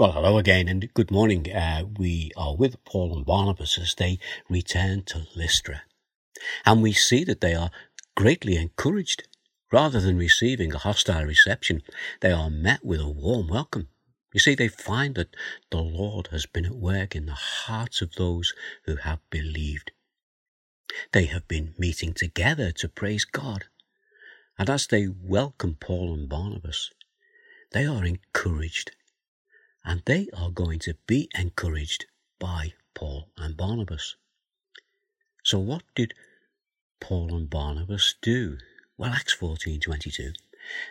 Well, 0.00 0.12
hello 0.12 0.38
again 0.38 0.68
and 0.68 0.94
good 0.94 1.10
morning. 1.10 1.52
Uh, 1.52 1.82
we 1.98 2.30
are 2.36 2.54
with 2.54 2.84
Paul 2.84 3.16
and 3.16 3.26
Barnabas 3.26 3.76
as 3.78 3.96
they 3.96 4.20
return 4.48 5.02
to 5.06 5.26
Lystra. 5.34 5.82
And 6.64 6.82
we 6.82 6.92
see 6.92 7.24
that 7.24 7.40
they 7.40 7.52
are 7.52 7.72
greatly 8.16 8.54
encouraged. 8.54 9.26
Rather 9.72 10.00
than 10.00 10.16
receiving 10.16 10.72
a 10.72 10.78
hostile 10.78 11.24
reception, 11.24 11.82
they 12.20 12.30
are 12.30 12.48
met 12.48 12.84
with 12.84 13.00
a 13.00 13.08
warm 13.08 13.48
welcome. 13.48 13.88
You 14.32 14.38
see, 14.38 14.54
they 14.54 14.68
find 14.68 15.16
that 15.16 15.34
the 15.72 15.82
Lord 15.82 16.28
has 16.28 16.46
been 16.46 16.66
at 16.66 16.76
work 16.76 17.16
in 17.16 17.26
the 17.26 17.32
hearts 17.32 18.00
of 18.00 18.14
those 18.14 18.54
who 18.84 18.94
have 18.94 19.18
believed. 19.30 19.90
They 21.10 21.24
have 21.24 21.48
been 21.48 21.74
meeting 21.76 22.14
together 22.14 22.70
to 22.70 22.88
praise 22.88 23.24
God. 23.24 23.64
And 24.56 24.70
as 24.70 24.86
they 24.86 25.08
welcome 25.08 25.74
Paul 25.74 26.14
and 26.14 26.28
Barnabas, 26.28 26.92
they 27.72 27.84
are 27.84 28.04
encouraged 28.04 28.92
and 29.88 30.02
they 30.04 30.28
are 30.36 30.50
going 30.50 30.78
to 30.78 30.92
be 31.06 31.30
encouraged 31.34 32.04
by 32.38 32.74
Paul 32.94 33.30
and 33.38 33.56
Barnabas. 33.56 34.16
So 35.42 35.58
what 35.58 35.82
did 35.94 36.12
Paul 37.00 37.34
and 37.34 37.48
Barnabas 37.48 38.14
do? 38.20 38.58
Well, 38.98 39.14
Acts 39.14 39.34
14:22. 39.34 40.34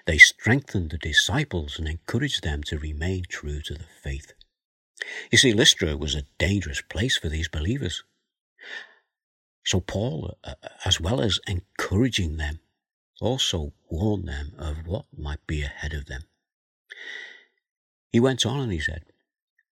They 0.08 0.18
strengthened 0.18 0.90
the 0.90 0.98
disciples 0.98 1.78
and 1.78 1.88
encouraged 1.88 2.42
them 2.42 2.64
to 2.64 2.80
remain 2.80 3.26
true 3.30 3.62
to 3.62 3.76
the 3.76 3.86
faith. 4.02 4.34
You 5.32 5.38
see, 5.38 5.54
Lystra 5.54 5.96
was 5.96 6.16
a 6.16 6.26
dangerous 6.40 6.82
place 6.82 7.18
for 7.18 7.30
these 7.30 7.48
believers. 7.48 8.04
So 9.64 9.80
Paul, 9.80 10.40
uh, 10.44 10.56
as 10.86 11.00
well 11.00 11.22
as 11.22 11.40
encouraging 11.46 12.38
them, 12.38 12.62
also 13.22 13.74
warned 13.92 14.28
them 14.28 14.56
of 14.58 14.88
what 14.88 15.06
might 15.16 15.46
be 15.46 15.62
ahead 15.62 15.94
of 15.94 16.08
them. 16.08 16.24
He 18.12 18.20
went 18.20 18.46
on 18.46 18.62
and 18.62 18.72
he 18.72 18.80
said, 18.80 19.04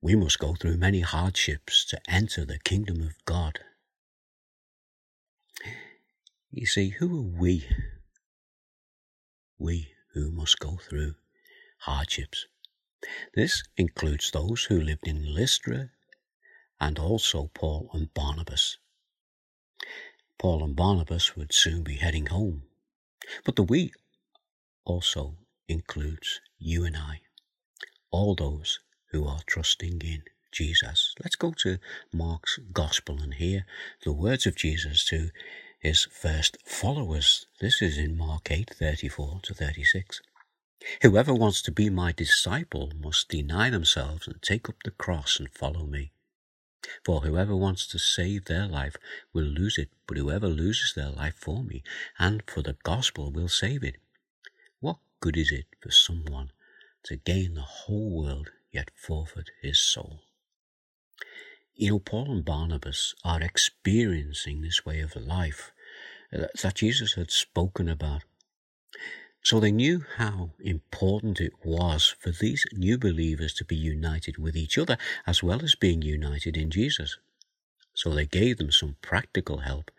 We 0.01 0.15
must 0.15 0.39
go 0.39 0.55
through 0.55 0.77
many 0.77 1.01
hardships 1.01 1.85
to 1.85 1.99
enter 2.07 2.45
the 2.45 2.59
kingdom 2.59 3.01
of 3.01 3.13
God. 3.25 3.59
You 6.51 6.65
see, 6.65 6.89
who 6.89 7.17
are 7.17 7.39
we? 7.39 7.67
We 9.57 9.93
who 10.13 10.31
must 10.31 10.59
go 10.59 10.77
through 10.77 11.15
hardships. 11.79 12.45
This 13.33 13.63
includes 13.77 14.31
those 14.31 14.65
who 14.65 14.81
lived 14.81 15.07
in 15.07 15.33
Lystra 15.33 15.91
and 16.79 16.99
also 16.99 17.49
Paul 17.53 17.89
and 17.93 18.13
Barnabas. 18.13 18.77
Paul 20.37 20.63
and 20.63 20.75
Barnabas 20.75 21.35
would 21.35 21.53
soon 21.53 21.83
be 21.83 21.95
heading 21.95 22.27
home, 22.27 22.63
but 23.45 23.55
the 23.55 23.63
we 23.63 23.93
also 24.83 25.37
includes 25.67 26.41
you 26.57 26.83
and 26.83 26.97
I 26.97 27.21
all 28.15 28.33
those 28.33 28.79
who 29.11 29.27
are 29.27 29.41
trusting 29.45 30.01
in 30.01 30.23
Jesus. 30.49 31.13
Let's 31.21 31.35
go 31.35 31.51
to 31.63 31.79
Mark's 32.13 32.57
Gospel 32.71 33.21
and 33.21 33.33
hear 33.33 33.65
the 34.05 34.13
words 34.13 34.45
of 34.47 34.55
Jesus 34.55 35.03
to 35.09 35.31
his 35.81 36.07
first 36.11 36.57
followers. 36.65 37.45
This 37.59 37.81
is 37.81 37.97
in 37.97 38.15
Mark 38.15 38.49
8 38.49 38.71
34 38.73 39.41
to 39.43 39.53
36. 39.53 40.21
Whoever 41.01 41.33
wants 41.33 41.61
to 41.63 41.73
be 41.73 41.89
my 41.89 42.13
disciple 42.13 42.89
must 42.97 43.27
deny 43.27 43.69
themselves 43.69 44.27
and 44.27 44.41
take 44.41 44.69
up 44.69 44.81
the 44.85 44.91
cross 44.91 45.37
and 45.37 45.49
follow 45.49 45.85
me. 45.85 46.13
For 47.03 47.19
whoever 47.19 47.53
wants 47.53 47.85
to 47.87 47.99
save 47.99 48.45
their 48.45 48.65
life 48.65 48.95
will 49.33 49.43
lose 49.43 49.77
it, 49.77 49.89
but 50.07 50.15
whoever 50.15 50.47
loses 50.47 50.93
their 50.93 51.09
life 51.09 51.35
for 51.35 51.63
me 51.65 51.83
and 52.17 52.43
for 52.47 52.61
the 52.61 52.77
gospel 52.83 53.29
will 53.29 53.49
save 53.49 53.83
it. 53.83 53.97
What 54.79 54.99
good 55.19 55.35
is 55.35 55.51
it 55.51 55.65
for 55.81 55.91
someone 55.91 56.51
to 57.05 57.15
gain 57.15 57.53
the 57.53 57.61
whole 57.61 58.09
world 58.09 58.49
yet 58.71 58.89
forfeit 58.95 59.49
his 59.61 59.79
soul. 59.79 60.21
You 61.75 61.91
know, 61.91 61.99
Paul 61.99 62.31
and 62.31 62.45
Barnabas 62.45 63.13
are 63.23 63.41
experiencing 63.41 64.61
this 64.61 64.85
way 64.85 65.01
of 65.01 65.15
life 65.15 65.71
that 66.31 66.75
Jesus 66.75 67.13
had 67.13 67.31
spoken 67.31 67.87
about. 67.87 68.23
So 69.43 69.59
they 69.59 69.71
knew 69.71 70.03
how 70.17 70.53
important 70.59 71.39
it 71.39 71.53
was 71.63 72.15
for 72.19 72.31
these 72.31 72.65
new 72.73 72.97
believers 72.97 73.53
to 73.55 73.65
be 73.65 73.75
united 73.75 74.39
with 74.39 74.55
each 74.55 74.77
other 74.77 74.97
as 75.27 75.43
well 75.43 75.63
as 75.63 75.75
being 75.75 76.01
united 76.01 76.57
in 76.57 76.71
Jesus. 76.71 77.17
So 77.93 78.09
they 78.09 78.25
gave 78.25 78.57
them 78.57 78.71
some 78.71 78.95
practical 79.01 79.59
help 79.59 79.91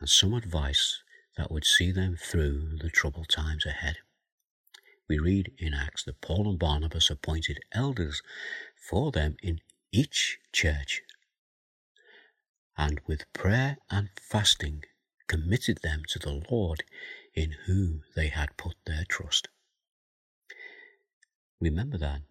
and 0.00 0.08
some 0.08 0.34
advice 0.34 1.02
that 1.36 1.52
would 1.52 1.64
see 1.64 1.92
them 1.92 2.16
through 2.20 2.78
the 2.80 2.90
troubled 2.90 3.28
times 3.28 3.64
ahead 3.64 3.98
we 5.08 5.18
read 5.18 5.52
in 5.58 5.74
Acts 5.74 6.04
that 6.04 6.20
Paul 6.20 6.48
and 6.48 6.58
Barnabas 6.58 7.10
appointed 7.10 7.58
elders 7.72 8.22
for 8.76 9.12
them 9.12 9.36
in 9.42 9.60
each 9.92 10.38
church, 10.52 11.02
and 12.76 13.00
with 13.06 13.32
prayer 13.32 13.78
and 13.90 14.10
fasting 14.20 14.84
committed 15.28 15.78
them 15.82 16.02
to 16.08 16.18
the 16.18 16.42
Lord 16.50 16.84
in 17.34 17.52
whom 17.66 18.02
they 18.14 18.28
had 18.28 18.56
put 18.56 18.76
their 18.84 19.04
trust. 19.08 19.48
Remember 21.60 21.98
that 21.98 22.22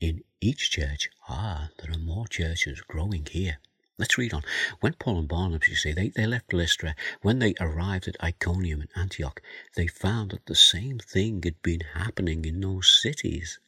in 0.00 0.22
each 0.40 0.70
church, 0.70 1.08
ah, 1.28 1.70
there 1.78 1.92
are 1.92 1.98
more 1.98 2.26
churches 2.26 2.80
growing 2.82 3.26
here. 3.30 3.58
Let's 3.96 4.18
read 4.18 4.34
on. 4.34 4.42
When 4.80 4.94
Paul 4.94 5.20
and 5.20 5.28
Barnabas, 5.28 5.68
you 5.68 5.76
see, 5.76 5.92
they, 5.92 6.08
they 6.08 6.26
left 6.26 6.52
Lystra, 6.52 6.96
when 7.22 7.38
they 7.38 7.54
arrived 7.60 8.08
at 8.08 8.22
Iconium 8.22 8.80
and 8.80 8.90
Antioch, 8.96 9.40
they 9.76 9.86
found 9.86 10.32
that 10.32 10.46
the 10.46 10.56
same 10.56 10.98
thing 10.98 11.40
had 11.44 11.62
been 11.62 11.82
happening 11.94 12.44
in 12.44 12.60
those 12.60 12.88
cities 12.88 13.60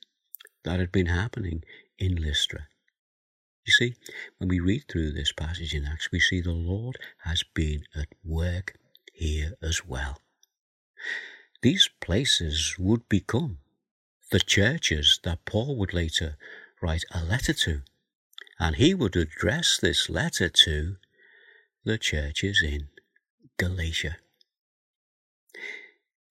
that 0.65 0.81
had 0.81 0.91
been 0.91 1.07
happening 1.07 1.63
in 1.97 2.17
Lystra. 2.17 2.67
You 3.65 3.73
see, 3.73 3.95
when 4.39 4.49
we 4.49 4.59
read 4.59 4.85
through 4.89 5.13
this 5.13 5.33
passage 5.33 5.75
in 5.75 5.87
Acts, 5.87 6.11
we 6.11 6.19
see 6.19 6.41
the 6.41 6.53
Lord 6.53 6.99
has 7.25 7.45
been 7.55 7.85
at 7.95 8.09
work 8.25 8.75
here 9.13 9.53
as 9.63 9.87
well. 9.87 10.19
These 11.63 11.89
places 12.01 12.77
would 12.79 13.09
become 13.09 13.59
the 14.31 14.41
churches 14.41 15.21
that 15.23 15.45
Paul 15.45 15.77
would 15.77 15.95
later 15.95 16.37
write 16.83 17.05
a 17.13 17.25
letter 17.25 17.53
to 17.53 17.83
and 18.59 18.77
he 18.77 18.95
would 18.95 19.17
address 19.17 19.79
this 19.81 20.09
letter 20.09 20.49
to 20.49 20.97
the 21.85 21.99
churches 21.99 22.63
in 22.63 22.89
Galatia. 23.59 24.17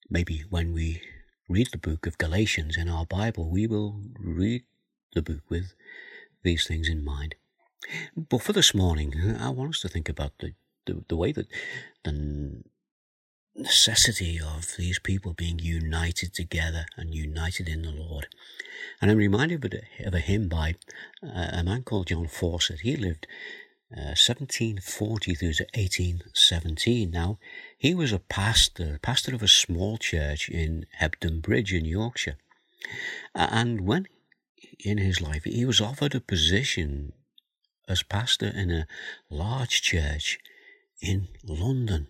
Maybe 0.09 0.43
when 0.49 0.73
we 0.73 1.01
read 1.47 1.69
the 1.71 1.77
book 1.77 2.07
of 2.07 2.17
Galatians 2.17 2.77
in 2.77 2.89
our 2.89 3.05
Bible, 3.05 3.49
we 3.49 3.67
will 3.67 4.01
read 4.19 4.63
the 5.13 5.21
book 5.21 5.41
with 5.49 5.73
these 6.43 6.67
things 6.67 6.89
in 6.89 7.03
mind. 7.03 7.35
But 8.15 8.41
for 8.41 8.53
this 8.53 8.73
morning, 8.73 9.13
I 9.39 9.49
want 9.49 9.75
us 9.75 9.81
to 9.81 9.89
think 9.89 10.09
about 10.09 10.33
the, 10.39 10.53
the, 10.85 11.03
the 11.07 11.15
way 11.15 11.31
that 11.31 11.47
the 12.03 12.63
necessity 13.55 14.39
of 14.39 14.75
these 14.77 14.99
people 14.99 15.33
being 15.33 15.59
united 15.59 16.33
together 16.33 16.85
and 16.97 17.15
united 17.15 17.69
in 17.69 17.81
the 17.81 17.91
Lord. 17.91 18.27
And 19.01 19.09
I'm 19.09 19.17
reminded 19.17 19.63
of 20.05 20.13
a, 20.13 20.19
hymn 20.19 20.47
by 20.49 20.75
uh, 21.23 21.49
a 21.53 21.63
man 21.63 21.83
called 21.83 22.07
John 22.07 22.27
Fawcett. 22.27 22.81
He 22.81 22.95
lived 22.95 23.27
uh, 23.95 24.17
1740 24.17 25.35
through 25.35 25.53
to 25.53 25.63
1817. 25.73 27.11
Now, 27.11 27.39
he 27.77 27.95
was 27.95 28.11
a 28.11 28.19
pastor, 28.19 28.99
pastor 29.01 29.33
of 29.33 29.43
a 29.43 29.47
small 29.47 29.97
church 29.97 30.49
in 30.49 30.85
Hebden 30.99 31.41
Bridge 31.41 31.73
in 31.73 31.85
Yorkshire. 31.85 32.37
And 33.33 33.81
when 33.81 34.07
in 34.83 34.97
his 34.97 35.21
life 35.21 35.43
he 35.43 35.65
was 35.65 35.81
offered 35.81 36.15
a 36.15 36.19
position 36.19 37.13
as 37.87 38.03
pastor 38.03 38.47
in 38.47 38.71
a 38.71 38.87
large 39.29 39.81
church 39.81 40.39
in 41.01 41.27
London. 41.43 42.07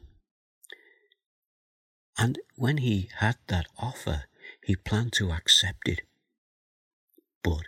And 2.17 2.39
when 2.55 2.77
he 2.77 3.09
had 3.17 3.37
that 3.47 3.67
offer, 3.77 4.25
he 4.63 4.75
planned 4.75 5.13
to 5.13 5.31
accept 5.31 5.87
it. 5.87 6.01
But 7.43 7.63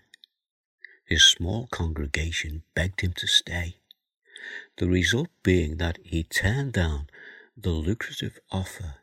his 1.05 1.23
small 1.23 1.67
congregation 1.67 2.63
begged 2.73 3.01
him 3.01 3.13
to 3.13 3.27
stay. 3.27 3.77
The 4.77 4.87
result 4.87 5.29
being 5.43 5.77
that 5.77 5.99
he 6.03 6.23
turned 6.23 6.73
down 6.73 7.07
the 7.55 7.71
lucrative 7.71 8.39
offer. 8.51 8.95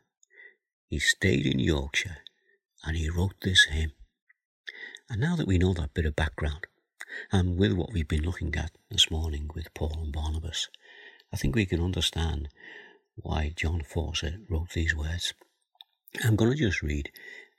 He 0.87 0.99
stayed 0.99 1.45
in 1.45 1.59
Yorkshire 1.59 2.17
and 2.83 2.95
he 2.95 3.09
wrote 3.09 3.35
this 3.41 3.65
hymn. 3.65 3.91
And 5.09 5.19
now 5.19 5.35
that 5.35 5.47
we 5.47 5.57
know 5.57 5.73
that 5.73 5.93
bit 5.93 6.05
of 6.05 6.15
background, 6.15 6.67
and 7.31 7.57
with 7.57 7.73
what 7.73 7.91
we've 7.91 8.07
been 8.07 8.23
looking 8.23 8.55
at 8.55 8.71
this 8.89 9.11
morning 9.11 9.49
with 9.53 9.73
Paul 9.73 9.99
and 10.03 10.13
Barnabas, 10.13 10.69
I 11.33 11.37
think 11.37 11.55
we 11.55 11.65
can 11.65 11.81
understand 11.81 12.49
why 13.15 13.53
John 13.55 13.81
Fawcett 13.81 14.41
wrote 14.49 14.71
these 14.71 14.95
words. 14.95 15.33
I'm 16.23 16.35
going 16.35 16.51
to 16.51 16.57
just 16.57 16.81
read 16.81 17.11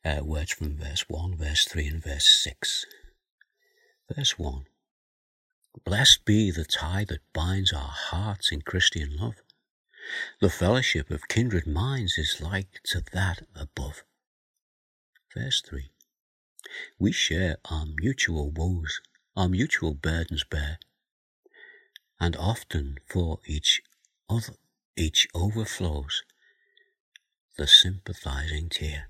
uh, 0.05 0.21
words 0.23 0.53
from 0.53 0.77
verse 0.77 1.05
1, 1.09 1.37
verse 1.37 1.65
3, 1.65 1.87
and 1.87 2.03
verse 2.03 2.29
6. 2.29 2.87
Verse 4.15 4.39
1 4.39 4.65
Blessed 5.85 6.25
be 6.25 6.51
the 6.51 6.65
tie 6.65 7.05
that 7.05 7.33
binds 7.33 7.73
our 7.73 7.93
hearts 8.11 8.51
in 8.51 8.63
Christian 8.63 9.17
love. 9.17 9.35
The 10.41 10.51
fellowship 10.51 11.11
of 11.11 11.29
kindred 11.29 11.67
minds 11.67 12.17
is 12.17 12.41
like 12.41 12.81
to 12.85 13.03
that 13.13 13.43
above. 13.55 14.05
Verse 15.35 15.61
3 15.69 15.91
We 16.99 17.13
share 17.13 17.57
our 17.71 17.85
mutual 17.87 18.51
woes 18.51 19.01
our 19.37 19.49
mutual 19.51 19.93
burdens 19.93 20.45
bear, 20.45 20.79
and 22.19 22.35
often 22.37 22.97
for 23.07 23.39
each 23.47 23.83
other 24.31 24.55
each 24.97 25.29
overflows. 25.35 26.23
The 27.59 27.67
sympathizing 27.67 28.69
tear. 28.71 29.09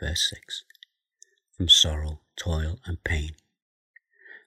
Verse 0.00 0.30
6 0.30 0.64
From 1.56 1.68
sorrow, 1.68 2.20
toil, 2.36 2.78
and 2.84 3.02
pain, 3.04 3.36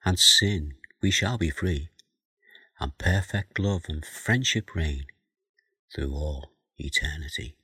and 0.05 0.19
sin 0.19 0.75
we 1.01 1.11
shall 1.11 1.37
be 1.37 1.49
free, 1.49 1.89
and 2.79 2.97
perfect 2.97 3.59
love 3.59 3.85
and 3.87 4.05
friendship 4.05 4.75
reign 4.75 5.05
through 5.93 6.13
all 6.13 6.51
eternity. 6.77 7.55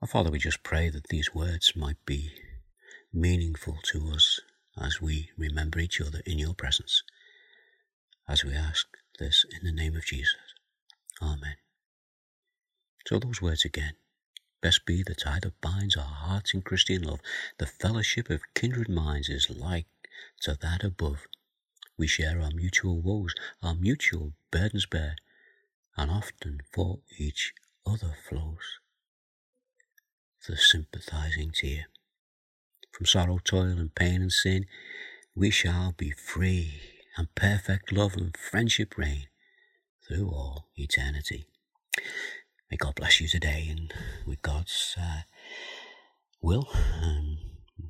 Our 0.00 0.08
Father, 0.08 0.30
we 0.30 0.38
just 0.38 0.62
pray 0.62 0.88
that 0.90 1.08
these 1.08 1.34
words 1.34 1.74
might 1.74 2.04
be 2.06 2.30
meaningful 3.12 3.78
to 3.84 4.10
us 4.10 4.40
as 4.80 5.00
we 5.00 5.30
remember 5.36 5.80
each 5.80 6.00
other 6.00 6.20
in 6.24 6.38
your 6.38 6.54
presence, 6.54 7.02
as 8.28 8.44
we 8.44 8.54
ask 8.54 8.86
this 9.18 9.44
in 9.50 9.66
the 9.66 9.72
name 9.72 9.96
of 9.96 10.04
Jesus. 10.04 10.36
Amen. 11.20 11.56
So 13.06 13.18
those 13.18 13.42
words 13.42 13.64
again. 13.64 13.94
Best 14.60 14.86
be 14.86 15.04
the 15.04 15.14
tie 15.14 15.38
that 15.42 15.60
binds 15.60 15.96
our 15.96 16.02
hearts 16.02 16.52
in 16.52 16.62
Christian 16.62 17.02
love. 17.02 17.20
The 17.58 17.66
fellowship 17.66 18.28
of 18.28 18.40
kindred 18.54 18.88
minds 18.88 19.28
is 19.28 19.48
like 19.48 19.86
to 20.42 20.58
that 20.60 20.82
above. 20.82 21.26
We 21.96 22.06
share 22.08 22.40
our 22.40 22.50
mutual 22.50 23.00
woes, 23.00 23.34
our 23.62 23.74
mutual 23.74 24.32
burdens 24.50 24.86
bear, 24.86 25.16
and 25.96 26.10
often 26.10 26.60
for 26.72 27.00
each 27.18 27.52
other 27.86 28.16
flows 28.28 28.78
the 30.48 30.56
sympathizing 30.56 31.50
tear. 31.52 31.86
From 32.92 33.06
sorrow, 33.06 33.38
toil, 33.38 33.78
and 33.78 33.94
pain 33.94 34.22
and 34.22 34.32
sin, 34.32 34.64
we 35.34 35.50
shall 35.50 35.92
be 35.92 36.10
free, 36.10 36.80
and 37.18 37.34
perfect 37.34 37.92
love 37.92 38.14
and 38.14 38.34
friendship 38.36 38.96
reign 38.96 39.26
through 40.06 40.28
all 40.28 40.68
eternity. 40.76 41.46
May 42.70 42.76
God 42.76 42.94
bless 42.94 43.20
you 43.20 43.28
today, 43.28 43.66
and 43.70 43.92
with 44.26 44.40
God's 44.42 44.94
uh, 44.98 45.22
will, 46.40 46.68
um, 47.02 47.38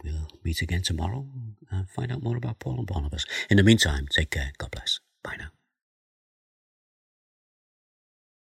we'll 0.03 0.29
meet 0.43 0.63
again 0.63 0.83
tomorrow 0.83 1.27
and 1.71 1.91
find 1.91 2.11
out 2.11 2.23
more 2.23 2.37
about 2.37 2.59
Paul 2.59 2.79
and 2.79 2.87
Barnabas. 2.87 3.27
In 3.51 3.59
the 3.59 3.63
meantime, 3.63 4.07
take 4.11 4.31
care. 4.31 4.53
God 4.57 4.71
bless. 4.71 5.01
Bye 5.23 5.37
now. 5.39 5.58